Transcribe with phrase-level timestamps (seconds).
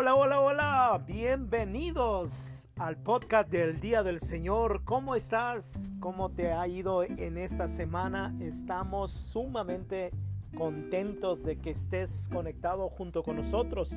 [0.00, 4.84] Hola, hola, hola, bienvenidos al podcast del Día del Señor.
[4.84, 5.72] ¿Cómo estás?
[5.98, 8.32] ¿Cómo te ha ido en esta semana?
[8.38, 10.12] Estamos sumamente
[10.56, 13.94] contentos de que estés conectado junto con nosotros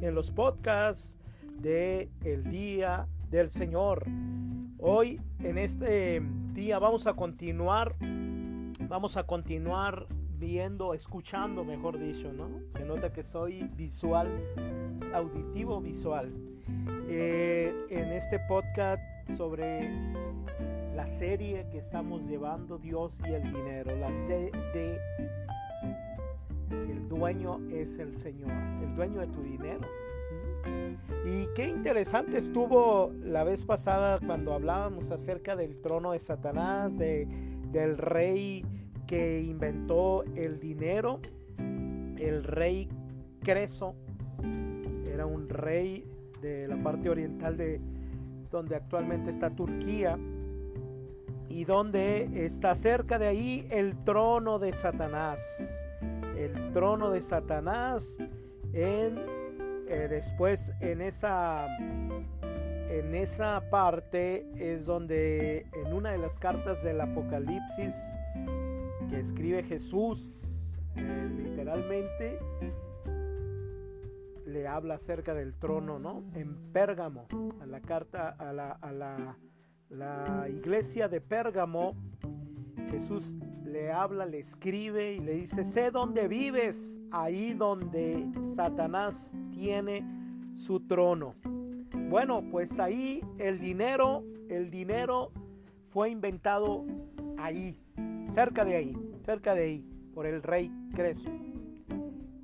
[0.00, 1.16] en los podcasts
[1.60, 4.06] de el Día del Señor.
[4.80, 6.20] Hoy en este
[6.52, 7.94] día vamos a continuar
[8.88, 12.48] vamos a continuar viendo, escuchando, mejor dicho, ¿no?
[12.76, 14.28] Se nota que soy visual,
[15.12, 16.32] auditivo visual.
[17.08, 19.02] Eh, en este podcast
[19.36, 19.90] sobre
[20.94, 23.90] la serie que estamos llevando, Dios y el dinero,
[26.70, 28.50] el dueño es el Señor,
[28.82, 29.86] el dueño de tu dinero.
[31.26, 37.26] Y qué interesante estuvo la vez pasada cuando hablábamos acerca del trono de Satanás, de,
[37.70, 38.64] del rey
[39.06, 41.20] que inventó el dinero,
[41.58, 42.88] el rey
[43.42, 43.94] Creso,
[45.06, 46.06] era un rey
[46.40, 47.80] de la parte oriental de
[48.50, 50.18] donde actualmente está Turquía
[51.48, 55.80] y donde está cerca de ahí el trono de Satanás.
[56.36, 58.18] El trono de Satanás
[58.72, 59.18] en
[59.88, 61.66] eh, después en esa
[62.88, 67.94] en esa parte es donde en una de las cartas del Apocalipsis
[69.18, 70.42] escribe Jesús,
[70.96, 72.38] literalmente
[74.46, 76.22] le habla acerca del trono, ¿no?
[76.34, 77.26] En Pérgamo,
[77.60, 78.92] a la carta, a la, a
[79.90, 81.96] la iglesia de Pérgamo,
[82.90, 90.04] Jesús le habla, le escribe y le dice, sé dónde vives, ahí donde Satanás tiene
[90.54, 91.34] su trono.
[92.08, 95.32] Bueno, pues ahí el dinero, el dinero
[95.88, 96.84] fue inventado
[97.38, 97.76] ahí,
[98.28, 101.30] cerca de ahí, cerca de ahí, por el rey Creso,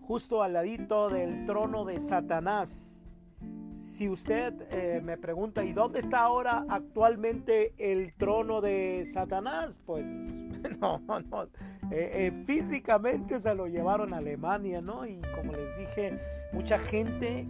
[0.00, 3.04] justo al ladito del trono de Satanás.
[3.78, 9.78] Si usted eh, me pregunta, ¿y dónde está ahora actualmente el trono de Satanás?
[9.84, 10.04] Pues
[10.80, 11.42] no, no,
[11.90, 15.06] eh, eh, físicamente se lo llevaron a Alemania, ¿no?
[15.06, 16.18] Y como les dije,
[16.52, 17.46] mucha gente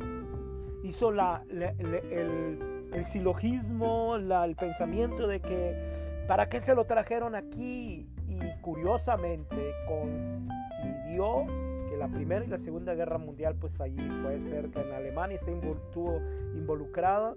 [0.83, 2.59] hizo la, el,
[2.93, 8.07] el, silogismo, el pensamiento de que ¿Para qué se lo trajeron aquí?
[8.63, 11.47] Curiosamente coincidió
[11.89, 15.51] que la Primera y la Segunda Guerra Mundial, pues allí fue cerca en Alemania, está
[15.51, 16.21] estuvo
[16.55, 17.37] involucrada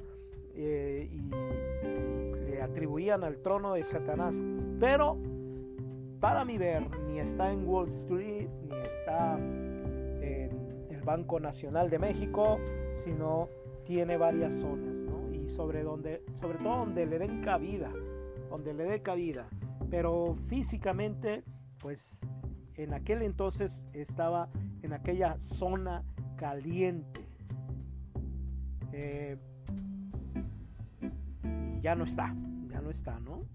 [0.56, 4.44] eh, y, le atribuían al trono de Satanás.
[4.80, 5.18] Pero,
[6.20, 12.00] para mi ver, ni está en Wall Street, ni está en el Banco Nacional de
[12.00, 12.60] México,
[13.04, 13.50] sino
[13.86, 14.98] tiene varias zonas.
[15.34, 17.92] Y sobre, donde, sobre todo donde le den cabida
[18.54, 19.48] donde le dé cabida.
[19.94, 21.44] Pero físicamente,
[21.78, 22.26] pues
[22.78, 24.50] en aquel entonces estaba
[24.82, 26.04] en aquella zona
[26.36, 27.22] caliente.
[28.92, 29.38] Eh,
[31.78, 32.36] y ya no está,
[32.70, 33.46] ya no está, ¿no?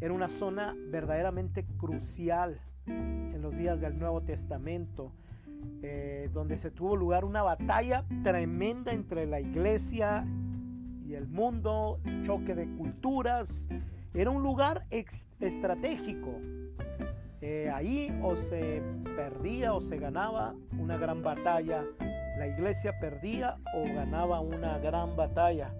[0.00, 5.12] Era una zona verdaderamente crucial en los días del Nuevo Testamento,
[5.82, 10.26] eh, donde se tuvo lugar una batalla tremenda entre la iglesia
[11.04, 13.68] y el mundo, choque de culturas,
[14.14, 14.84] era un lugar
[15.40, 16.40] estratégico.
[17.42, 18.82] Eh, ahí o se
[19.16, 21.84] perdía o se ganaba una gran batalla.
[22.38, 25.72] La iglesia perdía o ganaba una gran batalla.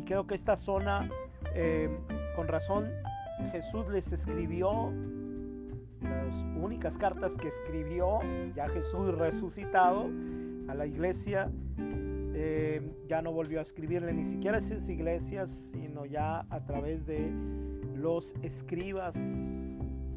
[0.00, 1.08] Y creo que esta zona,
[1.54, 1.88] eh,
[2.36, 2.90] con razón,
[3.52, 4.92] Jesús les escribió
[6.00, 8.18] las únicas cartas que escribió,
[8.54, 10.10] ya Jesús resucitado,
[10.68, 11.50] a la iglesia
[12.34, 17.06] eh, ya no volvió a escribirle ni siquiera a esas iglesias, sino ya a través
[17.06, 17.30] de
[17.94, 19.16] los escribas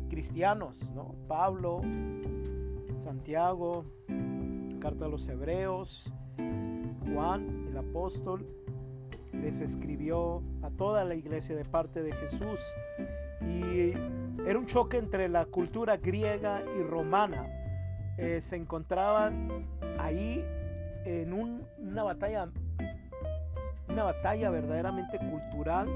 [0.10, 1.16] cristianos, ¿no?
[1.28, 1.82] Pablo,
[2.98, 3.86] Santiago,
[4.80, 6.14] carta a los hebreos,
[7.14, 8.46] Juan, el apóstol,
[9.34, 12.62] les escribió a toda la iglesia de parte de Jesús.
[13.42, 13.92] Y
[14.48, 17.48] era un choque entre la cultura griega y romana.
[18.18, 19.68] Eh, se encontraban
[20.00, 20.44] ahí
[21.06, 21.34] en
[21.96, 22.52] una batalla,
[23.88, 25.88] una batalla verdaderamente cultural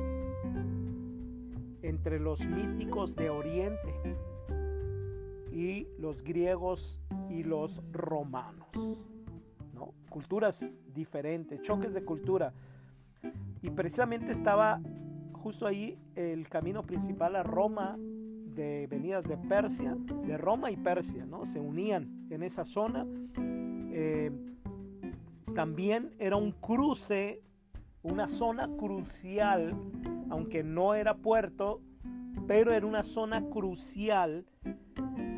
[1.82, 3.94] entre los míticos de Oriente
[5.52, 9.06] y los griegos y los romanos.
[9.74, 9.94] ¿no?
[10.08, 10.64] Culturas
[10.94, 12.54] diferentes, choques de cultura.
[13.62, 14.80] Y precisamente estaba
[15.34, 21.26] justo ahí el camino principal a Roma de venidas de Persia, de Roma y Persia,
[21.26, 21.46] ¿no?
[21.46, 23.06] Se unían en esa zona.
[23.92, 24.32] Eh,
[25.56, 27.42] también era un cruce,
[28.02, 29.76] una zona crucial,
[30.30, 31.82] aunque no era puerto,
[32.48, 34.46] pero era una zona crucial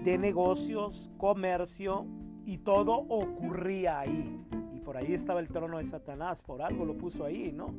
[0.04, 2.06] de negocios, comercio
[2.46, 4.40] y todo ocurría ahí.
[4.74, 7.74] Y por ahí estaba el trono de Satanás, por algo lo puso ahí, ¿no?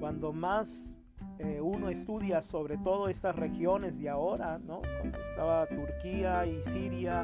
[0.00, 1.00] Cuando más
[1.38, 4.82] eh, uno estudia sobre todo estas regiones de ahora, ¿no?
[5.00, 7.22] Cuando estaba Turquía y Siria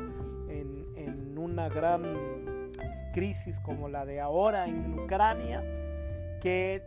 [0.48, 2.57] en, en una gran
[3.18, 5.60] crisis como la de ahora en Ucrania,
[6.40, 6.84] que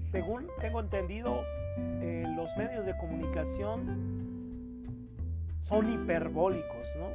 [0.00, 1.42] según tengo entendido,
[2.00, 4.82] eh, los medios de comunicación
[5.62, 7.10] son hiperbólicos, ¿no?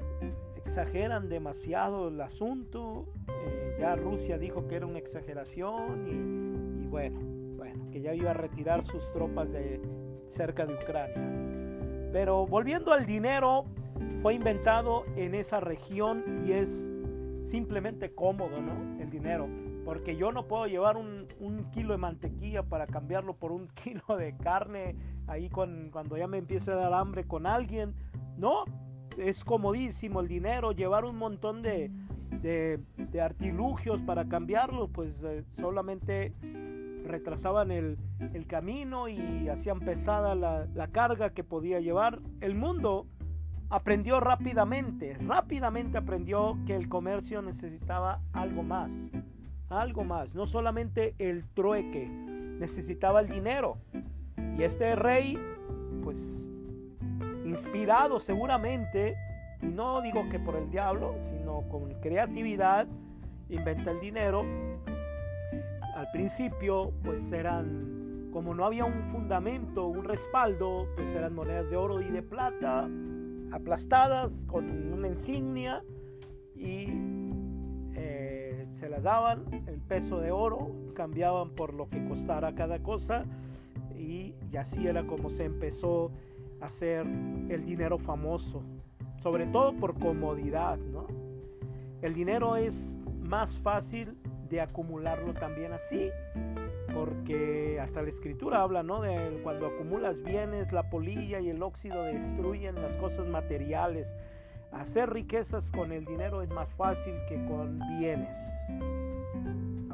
[0.55, 3.07] Exageran demasiado el asunto.
[3.27, 7.19] Eh, ya Rusia dijo que era una exageración y, y, bueno,
[7.57, 9.81] bueno, que ya iba a retirar sus tropas de
[10.29, 12.09] cerca de Ucrania.
[12.13, 13.65] Pero volviendo al dinero,
[14.21, 16.89] fue inventado en esa región y es
[17.51, 18.99] simplemente cómodo, ¿no?
[18.99, 19.47] El dinero
[19.85, 21.27] porque yo no puedo llevar un,
[21.73, 24.95] kilo de mantequilla para cambiarlo por un kilo de carne
[25.27, 27.93] ahí cuando ya me empiece a dar hambre con alguien.
[28.37, 28.65] No,
[29.17, 31.91] es comodísimo el dinero, llevar un montón de,
[33.21, 36.33] artilugios para cambiarlo, pues eh, solamente
[37.05, 37.97] retrasaban el,
[38.47, 42.19] camino y hacían pesada la, la carga que podía llevar.
[42.41, 43.07] El mundo
[43.71, 48.91] aprendió rápidamente, rápidamente aprendió que el comercio necesitaba algo más
[49.71, 53.77] algo más, no solamente el trueque, necesitaba el dinero.
[54.57, 55.39] Y este rey,
[56.03, 56.45] pues
[57.45, 59.15] inspirado seguramente,
[59.61, 62.87] y no digo que por el diablo, sino con creatividad,
[63.49, 64.43] inventa el dinero.
[65.95, 71.77] Al principio, pues eran, como no había un fundamento, un respaldo, pues eran monedas de
[71.77, 72.89] oro y de plata,
[73.51, 75.83] aplastadas con una insignia
[76.55, 76.87] y
[78.81, 83.25] se las daban el peso de oro, cambiaban por lo que costara cada cosa
[83.95, 86.11] y, así era como se empezó
[86.61, 87.05] a hacer
[87.49, 88.63] el dinero famoso,
[89.21, 91.05] sobre todo por comodidad, ¿no?
[92.01, 94.17] El dinero es más fácil
[94.49, 96.09] de acumularlo también así,
[96.93, 99.01] porque hasta la escritura habla, ¿no?
[99.01, 104.13] De cuando acumulas bienes, la polilla y el óxido destruyen las cosas materiales,
[104.71, 108.37] Hacer riquezas con el dinero es más fácil que con bienes.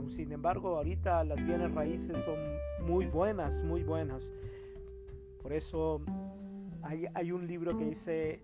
[0.08, 2.38] Sin embargo, ahorita las bienes raíces son
[2.88, 4.34] muy buenas, muy buenas.
[5.42, 6.02] Por eso
[6.82, 8.42] hay, un libro que dice,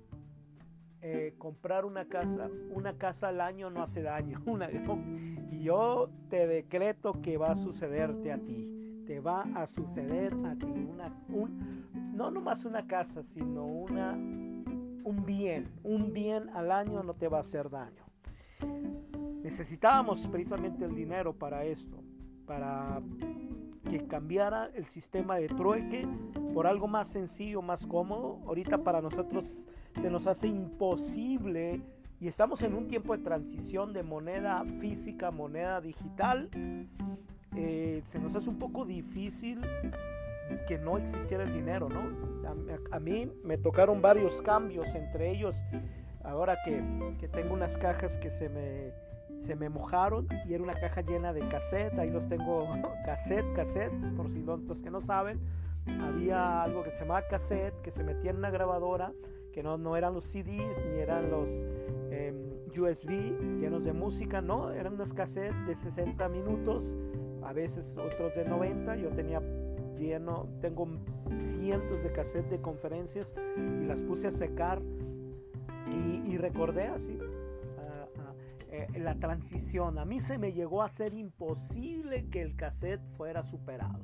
[1.04, 4.42] eh, comprar una casa, una casa al año no hace daño.
[5.52, 9.04] y yo te decreto que va a sucederte a ti.
[9.06, 10.66] Te va a suceder a ti.
[10.66, 14.18] Una, un, no nomás una casa, sino una
[15.04, 18.04] un bien, un bien al año no te va a hacer daño.
[19.44, 22.02] Necesitábamos precisamente el dinero para esto,
[22.46, 23.02] para
[23.90, 26.08] que cambiara el sistema de trueque
[26.54, 28.40] por algo más sencillo, más cómodo.
[28.46, 29.68] Ahorita para nosotros
[30.00, 31.82] se nos hace imposible
[32.20, 36.50] y estamos en un tiempo de transición de moneda física, moneda digital.
[37.56, 39.62] Eh, se nos hace un poco difícil
[40.68, 42.02] que no existiera el dinero, ¿no?
[42.92, 45.64] A, mí me tocaron varios cambios, entre ellos,
[46.24, 46.84] ahora que,
[47.20, 48.94] que, tengo unas cajas que se me,
[49.45, 52.68] se me mojaron y era una caja llena de cassette, ahí los tengo,
[53.06, 55.40] cassette, cassette, por si los que no saben,
[56.01, 59.13] había algo que se llamaba cassette, que se metía en una grabadora,
[59.51, 61.63] que no, no eran los CDs ni eran los
[62.10, 62.36] em,
[62.75, 66.98] USB llenos de música, no, eran unas cassettes de 60 minutos,
[67.44, 69.41] a veces otros de 90, yo tenía
[69.98, 70.88] lleno, tengo
[71.38, 74.82] cientos de cassettes de conferencias y las puse a secar
[76.25, 77.18] y, recordé así
[78.75, 80.00] eh, la transición.
[80.00, 84.00] A mí se me llegó a ser imposible que el cassette fuera superado.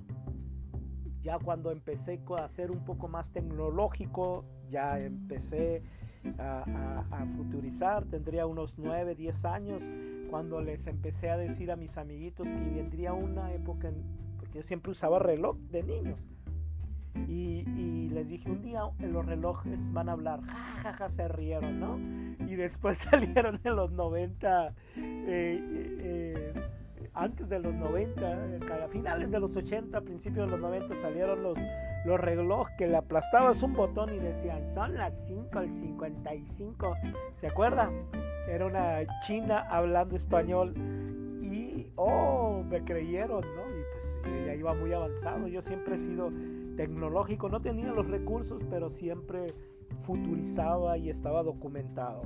[1.24, 5.82] Ya cuando empecé a ser un poco más tecnológico, ya empecé
[6.38, 9.82] a, futurizar, tendría unos 9, 10 años,
[10.30, 14.04] cuando les empecé a decir a mis amiguitos que vendría una época en,
[14.54, 16.20] yo siempre usaba reloj de niños.
[18.20, 21.98] Les dije, un día los relojes van a hablar, jajaja, se rieron, ¿no?
[22.50, 26.54] Y después salieron en los 90, eh, eh,
[27.14, 31.58] antes de los 90, a finales de los 80, principios de los 90 salieron los,
[32.04, 36.98] los relojes que le aplastabas un botón y decían, son las 5 al 55,
[37.40, 38.04] ¿se acuerdan?
[38.50, 40.74] Era una china hablando español
[41.42, 43.62] y, oh, me creyeron, ¿no?
[43.70, 45.48] Y pues ya iba muy avanzado.
[45.48, 46.34] Yo siempre he sido
[46.80, 49.54] tecnológico, no tenía los recursos, pero siempre
[50.04, 52.22] futurizaba y estaba documentado.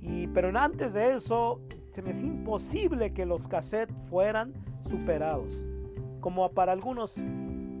[0.00, 4.52] Y, pero antes de eso, se me es imposible que los cassettes fueran
[4.88, 5.66] superados.
[6.20, 7.16] Como para algunos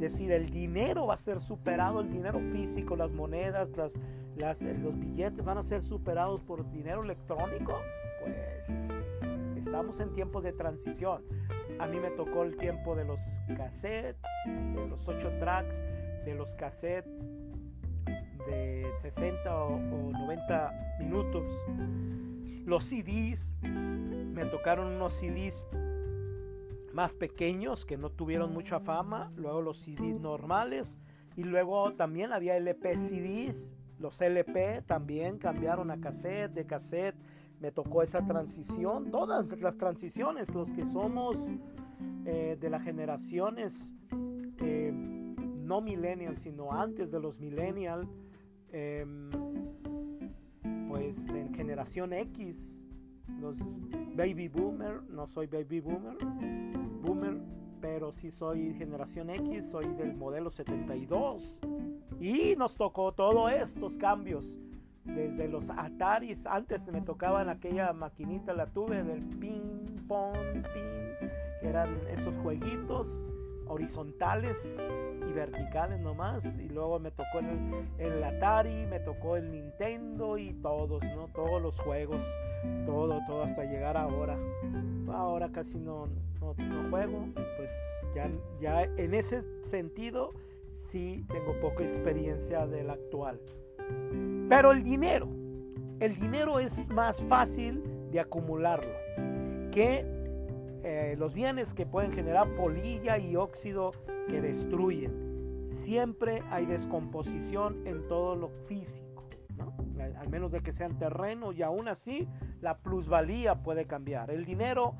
[0.00, 4.00] decir, el dinero va a ser superado, el dinero físico, las monedas, las,
[4.82, 7.74] los billetes van a ser superados por dinero electrónico,
[8.24, 8.90] pues
[9.56, 11.22] estamos en tiempos de transición.
[11.78, 13.20] A mí me tocó el tiempo de los
[13.56, 15.82] cassettes, de los 8 tracks,
[16.24, 17.10] de los cassettes
[18.46, 19.78] de 60 o,
[20.12, 21.44] 90 minutos.
[22.64, 25.64] Los CDs, me tocaron unos CDs
[26.92, 30.98] más pequeños que no tuvieron mucha fama, luego los CDs normales
[31.36, 37.16] y luego también había LP CDs, los LP también cambiaron a cassette, de cassette
[37.60, 41.50] me tocó esa transición, todas las transiciones, los que somos
[42.24, 43.94] eh, de las generaciones
[44.60, 48.08] eh, no millennial, sino antes de los millennial,
[48.70, 49.30] em,
[50.88, 52.82] pues en generación X,
[53.40, 53.58] los
[54.14, 56.16] baby boomer, no soy baby boomer,
[57.02, 57.40] boomer,
[57.80, 61.60] pero sí soy generación X, soy del modelo 72
[62.20, 64.56] y nos tocó todos estos cambios
[65.06, 70.36] desde los Ataris, antes me tocaban aquella maquinita, la tuve del ping pong,
[70.74, 71.28] ping,
[71.60, 73.24] que eran esos jueguitos
[73.68, 74.78] horizontales
[75.28, 76.44] y verticales nomás.
[76.58, 81.28] Y luego me tocó el, el, Atari, me tocó el Nintendo y todos, ¿no?
[81.28, 82.22] Todos los juegos,
[82.84, 84.38] todo, todo hasta llegar ahora.
[85.08, 86.08] Ahora casi no,
[86.40, 87.70] no, no juego, pues
[88.14, 90.32] ya, ya en ese sentido
[90.72, 93.40] sí tengo poca experiencia del actual.
[94.48, 95.28] Pero el dinero,
[95.98, 98.92] el dinero es más fácil de acumularlo
[99.72, 100.06] que
[100.84, 103.90] eh, los bienes que pueden generar polilla y óxido
[104.28, 105.66] que destruyen.
[105.68, 109.28] Siempre hay descomposición en todo lo físico,
[109.98, 112.28] al menos de que sean terreno y aún así
[112.60, 114.30] la plusvalía puede cambiar.
[114.30, 114.94] El dinero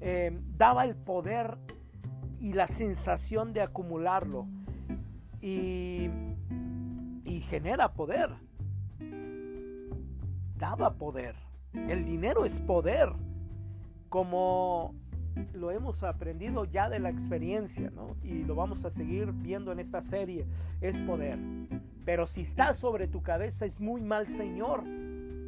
[0.00, 1.58] eh, daba el poder
[2.40, 4.46] y la sensación de acumularlo
[5.40, 6.08] y
[7.48, 8.30] genera poder.
[10.62, 11.34] Daba poder.
[11.74, 13.12] El dinero es poder.
[14.08, 14.94] Como
[15.54, 18.14] lo hemos aprendido ya de la experiencia, ¿no?
[18.22, 20.46] Y lo vamos a seguir viendo en esta serie.
[20.80, 21.36] Es poder.
[22.04, 24.84] Pero si está sobre tu cabeza es muy mal señor.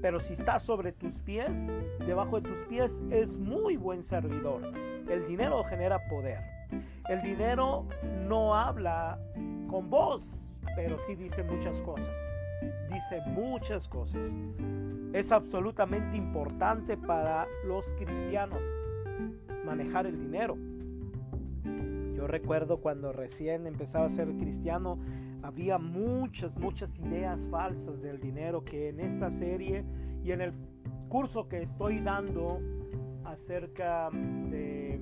[0.03, 1.65] Pero si está sobre tus pies,
[2.05, 4.73] debajo de tus pies es muy buen servidor.
[5.09, 6.41] El dinero genera poder.
[7.09, 7.87] El dinero
[8.27, 9.21] no habla
[9.71, 10.43] con voz,
[10.75, 12.11] pero sí dice muchas cosas.
[12.93, 14.27] Dice muchas cosas.
[15.13, 18.63] Es absolutamente importante para los cristianos
[19.65, 20.57] manejar el dinero.
[22.15, 24.99] Yo recuerdo cuando recién empezaba a ser cristiano,
[25.43, 29.85] había muchas, muchas ideas falsas del dinero que en esta serie
[30.23, 30.53] y en el
[31.09, 32.61] curso que estoy dando
[33.25, 35.01] acerca de,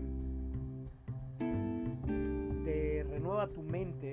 [2.65, 4.13] de Renueva tu mente,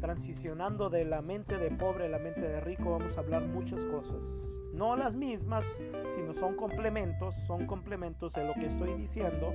[0.00, 3.84] transicionando de la mente de pobre a la mente de rico, vamos a hablar muchas
[3.84, 4.24] cosas.
[4.72, 5.66] No las mismas,
[6.14, 9.52] sino son complementos, son complementos de lo que estoy diciendo.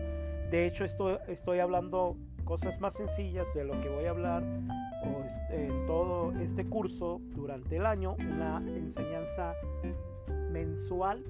[0.50, 4.44] De hecho, estoy, estoy hablando cosas más sencillas de lo que voy a hablar
[5.50, 9.54] en todo este curso durante el año, una enseñanza
[10.52, 11.24] mensual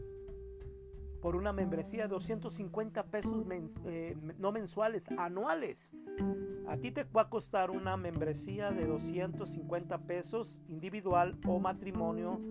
[1.24, 3.46] por una membresía de 250 pesos
[3.86, 5.94] eh, no mensuales, anuales.
[6.68, 12.42] A ti te va a costar una membresía de 250 pesos individual o matrimonio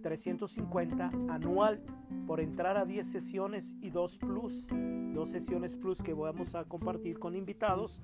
[0.00, 1.82] 350 anual
[2.26, 4.66] por entrar a 10 sesiones y 2 plus,
[5.12, 8.00] dos sesiones plus que vamos a compartir con invitados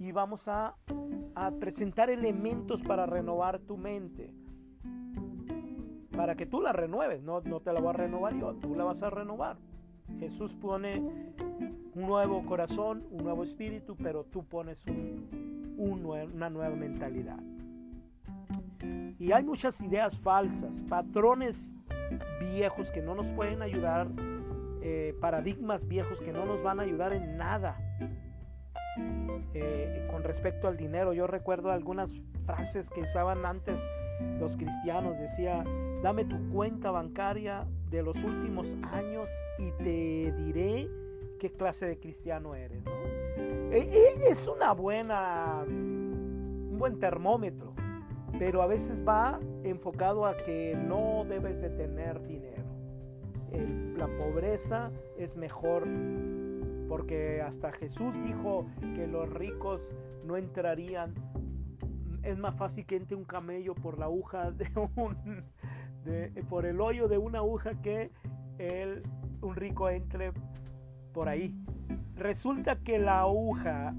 [0.00, 0.74] y vamos a,
[1.36, 4.34] a presentar elementos para renovar tu mente
[6.16, 8.84] para que tú la renueves, no, no te la voy a renovar yo, tú la
[8.84, 9.56] vas a renovar.
[10.18, 11.00] Jesús pone
[11.94, 14.84] un nuevo corazón, un nuevo espíritu, pero tú pones
[15.76, 17.38] una nueva mentalidad.
[19.18, 21.74] Y hay muchas ideas falsas, patrones
[22.40, 24.08] viejos que no nos pueden ayudar,
[24.82, 27.78] eh, paradigmas viejos que no nos van a ayudar en nada.
[29.54, 33.88] Eh, con respecto al dinero, yo recuerdo algunas frases que usaban antes
[34.38, 35.64] los cristianos, decía,
[36.04, 40.86] dame tu cuenta bancaria de los últimos años y te diré
[41.40, 42.84] qué clase de cristiano eres.
[43.72, 47.72] E, e, es una buena, un buen termómetro,
[48.38, 52.64] pero a veces va enfocado a que no debes de tener dinero.
[53.96, 55.88] la pobreza es mejor
[56.86, 61.14] porque hasta Jesús dijo que los ricos no entrarían.
[62.22, 65.44] Es más fácil que entre un camello por la aguja de un,
[66.48, 68.10] por el hoyo de una aguja que
[68.58, 69.02] el,
[69.40, 70.32] un rico entre
[71.12, 71.54] por ahí.
[72.16, 73.94] Resulta que la aguja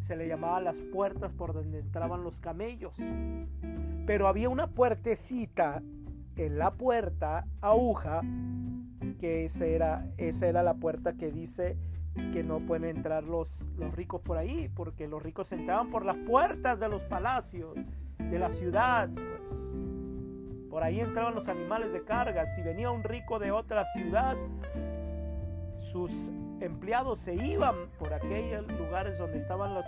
[0.00, 2.96] se le llamaba las puertas por donde entraban los camellos.
[4.06, 5.82] pero había una puertecita
[6.36, 8.22] en la puerta, aguja,
[9.20, 11.76] que esa era, esa era la puerta que dice
[12.32, 16.16] que no pueden entrar los, los ricos por ahí, porque los ricos entraban por las
[16.16, 17.74] puertas de los palacios,
[18.18, 19.10] de la ciudad.
[20.78, 22.46] Por ahí entraban los animales de carga.
[22.46, 24.36] Si venía un rico de otra ciudad,
[25.80, 26.12] sus
[26.60, 29.84] empleados se iban por aquellos lugares donde estaban los,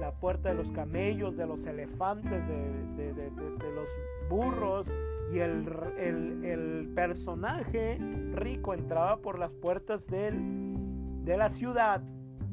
[0.00, 3.30] la puerta de los camellos, de los elefantes, de,
[3.74, 3.86] los
[4.30, 4.90] burros,
[5.30, 5.68] y el,
[5.98, 7.98] el, personaje
[8.32, 12.00] rico entraba por las puertas del, de la ciudad,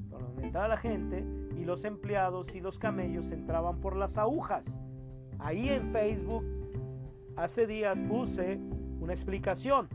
[0.09, 1.23] donde entraba la gente,
[1.57, 4.65] y los empleados y los camellos entraban por las agujas.
[5.39, 6.43] Ahí en Facebook,
[7.37, 8.59] hace días puse
[8.99, 9.87] una explicación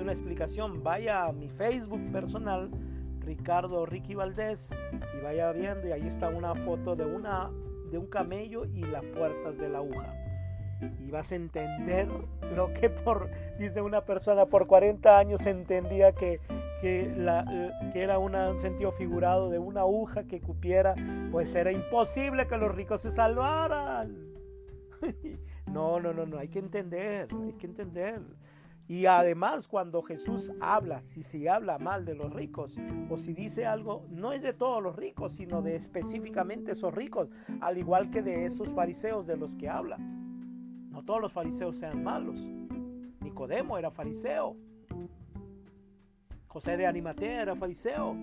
[0.00, 2.70] una explicación, vaya a mi Facebook personal,
[3.20, 4.70] Ricardo Ricky Valdés,
[5.18, 7.50] y vaya viendo, y ahí está una foto de, una,
[7.90, 10.14] de un camello y las puertas de la aguja.
[10.98, 12.08] Y vas a entender
[12.56, 16.40] lo que por, dice una persona, por 40 años entendía que,
[16.80, 17.14] que
[17.94, 20.94] era un sentido figurado de una aguja que cupiera,
[21.30, 24.32] pues era imposible que los ricos se salvaran.
[25.66, 28.20] No, no, no, no, hay que entender, hay que entender.
[28.88, 32.78] Y además cuando Jesús habla, si se habla mal de los ricos
[33.08, 37.30] o si dice algo, no es de todos los ricos, sino de específicamente esos ricos,
[37.60, 39.98] al igual que de esos fariseos de los que habla.
[39.98, 42.36] No todos los fariseos sean malos.
[43.20, 44.56] Nicodemo era fariseo.
[46.48, 48.14] José de Animatea era fariseo.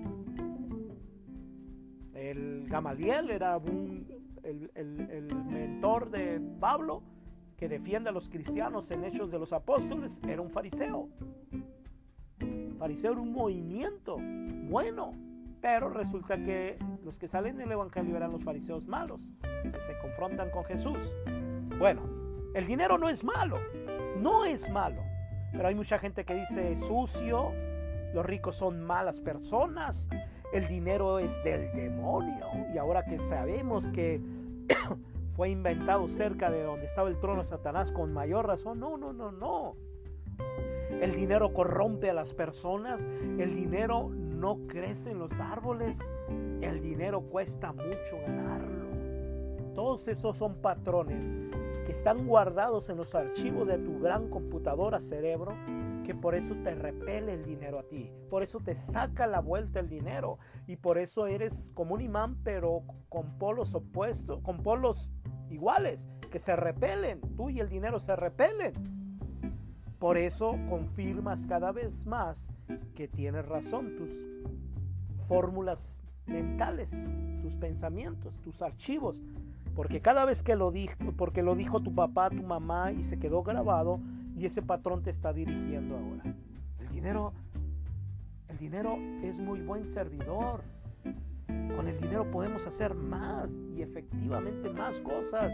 [2.13, 4.05] El Gamaliel era un,
[4.43, 7.01] el, el mentor de Pablo
[7.59, 11.09] que defiende a los cristianos en Hechos de los Apóstoles era un fariseo.
[12.77, 14.17] Fariseo era un movimiento
[14.69, 15.11] bueno,
[15.59, 20.49] pero resulta que los que salen del Evangelio eran los fariseos malos, que se confrontan
[20.51, 21.13] con Jesús.
[21.77, 22.03] Bueno,
[22.53, 23.57] el dinero no es malo,
[24.21, 25.01] no es malo,
[25.51, 27.51] pero hay mucha gente que dice sucio,
[28.13, 30.07] los ricos son malas personas,
[30.53, 34.21] el dinero es del demonio, y ahora que sabemos que
[35.39, 38.77] fue inventado cerca de donde estaba el trono de Satanás con mayor razón.
[38.77, 39.77] No, no, no, no.
[40.99, 43.07] El dinero corrompe a las personas.
[43.37, 45.97] El dinero no crece en los árboles.
[46.59, 48.89] El dinero cuesta mucho ganarlo.
[49.73, 51.33] Todos esos son patrones
[51.85, 55.55] que están guardados en los archivos de tu gran computadora cerebro
[56.03, 59.79] que por eso te repele el dinero a ti, por eso te saca la vuelta
[59.79, 65.11] el dinero y por eso eres como un imán pero con polos opuestos, con polos
[65.49, 68.73] iguales, que se repelen, tú y el dinero se repelen.
[69.99, 72.49] Por eso confirmas cada vez más
[72.95, 74.09] que tienes razón, tus
[75.27, 76.95] fórmulas mentales,
[77.41, 79.21] tus pensamientos, tus archivos,
[79.75, 83.19] porque cada vez que lo dijo, porque lo dijo tu papá, tu mamá y se
[83.19, 83.99] quedó grabado
[84.35, 86.35] y ese patrón te está dirigiendo ahora.
[86.79, 87.33] El dinero
[88.49, 90.63] el dinero es muy buen servidor.
[91.75, 95.51] Con el dinero podemos hacer más y efectivamente más cosas.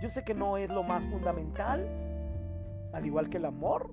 [0.00, 1.88] Yo sé que no es lo más fundamental,
[2.92, 3.90] al igual que el amor.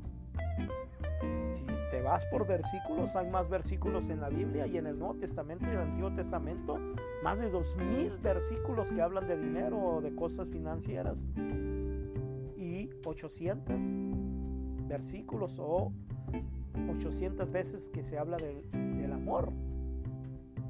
[1.53, 5.15] Si te vas por versículos, hay más versículos en la Biblia y en el Nuevo
[5.15, 6.79] Testamento y en el Antiguo Testamento,
[7.23, 11.23] más de dos mil versículos que hablan de dinero o de cosas financieras
[12.57, 13.75] y 800
[14.87, 15.91] versículos o
[16.89, 19.51] 800 veces que se habla del, del amor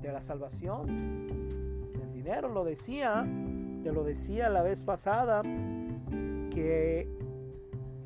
[0.02, 1.28] de la salvación,
[2.02, 2.50] el dinero.
[2.50, 3.26] Lo decía,
[3.84, 5.42] te lo decía la vez pasada,
[6.50, 7.08] que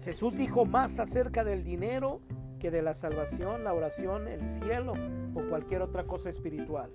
[0.03, 2.21] Jesús dijo más acerca del dinero
[2.59, 4.93] que de la salvación, la oración, el cielo
[5.33, 6.91] o cualquier otra cosa espiritual.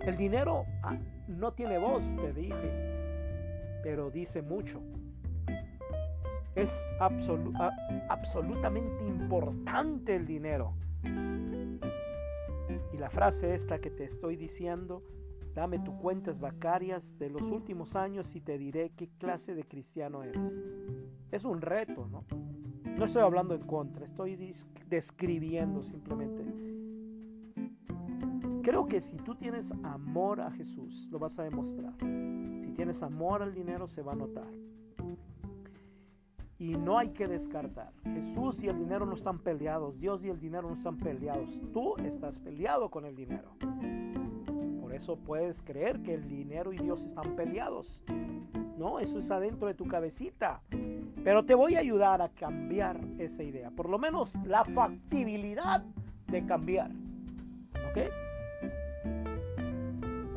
[0.00, 0.98] El dinero ah,
[1.28, 4.82] no tiene voz, te dije, pero dice mucho.
[6.54, 6.86] Es
[8.08, 10.74] absolutamente importante el dinero
[13.02, 15.02] la frase esta que te estoy diciendo,
[15.54, 20.22] dame tus cuentas bancarias de los últimos años y te diré qué clase de cristiano
[20.22, 20.62] eres.
[21.32, 22.24] Es un reto, ¿no?
[22.96, 24.54] No estoy hablando en contra, estoy
[24.86, 26.44] describiendo simplemente.
[28.62, 31.94] Creo que si tú tienes amor a Jesús, lo vas a demostrar.
[32.62, 34.61] Si tienes amor al dinero, se va a notar
[36.62, 37.92] y no hay que descartar.
[38.04, 41.96] Jesús y el dinero no están peleados, Dios y el dinero no están peleados, tú
[41.96, 43.56] estás peleado con el dinero.
[44.80, 48.00] Por eso puedes creer que el dinero y Dios están peleados.
[48.78, 50.62] No, eso es adentro de tu cabecita.
[51.24, 55.82] Pero te voy a ayudar a cambiar esa idea, por lo menos la factibilidad
[56.28, 56.92] de cambiar.
[57.90, 58.08] ¿Ok?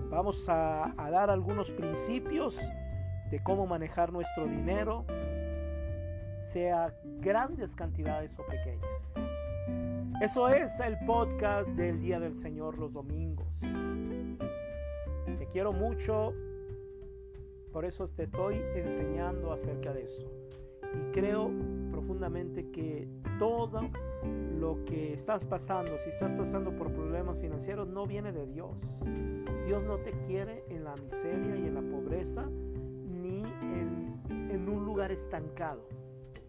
[0.09, 2.59] Vamos a, a dar algunos principios
[3.29, 5.05] de cómo manejar nuestro dinero,
[6.45, 9.13] sea grandes cantidades o pequeñas.
[10.21, 13.47] Eso es el podcast del Día del Señor los domingos.
[13.60, 16.34] Te quiero mucho,
[17.73, 20.31] por eso te estoy enseñando acerca de eso.
[20.93, 21.51] Y creo
[21.91, 23.08] profundamente que
[23.39, 23.81] todo
[24.60, 28.71] lo que estás pasando, si estás pasando por problemas financieros, no viene de Dios.
[29.65, 34.86] Dios no te quiere en la miseria y en la pobreza, ni en, en un
[34.86, 35.88] lugar estancado,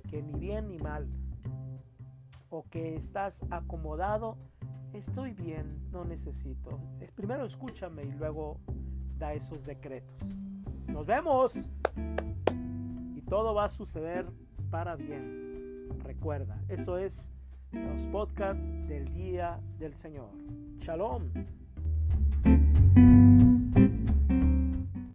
[0.07, 1.09] que ni bien ni mal
[2.51, 4.37] o que estás acomodado,
[4.92, 6.81] estoy bien, no necesito.
[7.14, 8.61] Primero escúchame y luego
[9.19, 10.23] da esos decretos.
[10.87, 11.69] Nos vemos.
[13.14, 14.27] Y todo va a suceder
[14.71, 15.88] para bien.
[16.05, 17.33] Recuerda, esto es
[17.73, 20.31] los podcasts del Día del Señor.
[20.79, 21.31] Shalom.